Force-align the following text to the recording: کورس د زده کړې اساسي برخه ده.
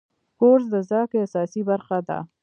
کورس 0.39 0.65
د 0.73 0.75
زده 0.87 1.01
کړې 1.09 1.19
اساسي 1.27 1.61
برخه 1.69 1.97
ده. 2.07 2.17